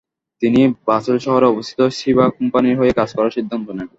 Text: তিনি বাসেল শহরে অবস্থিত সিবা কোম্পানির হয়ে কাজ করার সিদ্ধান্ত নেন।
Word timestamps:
তিনি 0.41 0.59
বাসেল 0.87 1.17
শহরে 1.25 1.45
অবস্থিত 1.47 1.79
সিবা 1.99 2.25
কোম্পানির 2.37 2.79
হয়ে 2.79 2.97
কাজ 2.99 3.09
করার 3.17 3.35
সিদ্ধান্ত 3.37 3.67
নেন। 3.69 3.87